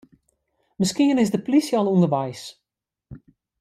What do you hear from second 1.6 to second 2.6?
al ûnderweis.